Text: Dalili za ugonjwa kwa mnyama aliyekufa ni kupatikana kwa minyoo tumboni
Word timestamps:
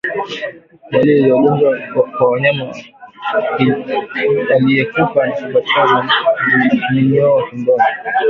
Dalili 0.91 1.29
za 1.29 1.35
ugonjwa 1.35 2.03
kwa 2.17 2.31
mnyama 2.37 2.75
aliyekufa 4.55 5.25
ni 5.27 5.33
kupatikana 5.33 6.11
kwa 6.23 6.91
minyoo 6.93 7.41
tumboni 7.47 7.83